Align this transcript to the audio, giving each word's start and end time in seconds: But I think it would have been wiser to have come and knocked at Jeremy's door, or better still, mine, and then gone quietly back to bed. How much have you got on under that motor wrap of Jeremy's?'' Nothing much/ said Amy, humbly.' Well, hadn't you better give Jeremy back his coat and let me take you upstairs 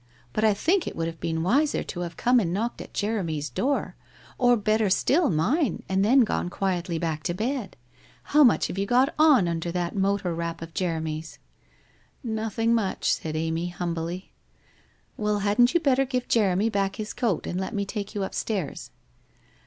But 0.33 0.43
I 0.43 0.55
think 0.55 0.87
it 0.87 0.95
would 0.95 1.05
have 1.05 1.19
been 1.19 1.43
wiser 1.43 1.83
to 1.83 1.99
have 1.99 2.17
come 2.17 2.39
and 2.39 2.51
knocked 2.51 2.81
at 2.81 2.91
Jeremy's 2.91 3.51
door, 3.51 3.95
or 4.39 4.57
better 4.57 4.89
still, 4.89 5.29
mine, 5.29 5.83
and 5.87 6.03
then 6.03 6.21
gone 6.21 6.49
quietly 6.49 6.97
back 6.97 7.21
to 7.21 7.35
bed. 7.35 7.77
How 8.23 8.43
much 8.43 8.65
have 8.65 8.79
you 8.79 8.87
got 8.87 9.13
on 9.19 9.47
under 9.47 9.71
that 9.71 9.95
motor 9.95 10.33
wrap 10.33 10.59
of 10.63 10.73
Jeremy's?'' 10.73 11.37
Nothing 12.23 12.73
much/ 12.73 13.11
said 13.13 13.35
Amy, 13.35 13.67
humbly.' 13.69 14.33
Well, 15.17 15.37
hadn't 15.41 15.75
you 15.75 15.79
better 15.79 16.05
give 16.05 16.27
Jeremy 16.27 16.69
back 16.69 16.95
his 16.95 17.13
coat 17.13 17.45
and 17.45 17.61
let 17.61 17.75
me 17.75 17.85
take 17.85 18.15
you 18.15 18.23
upstairs 18.23 18.89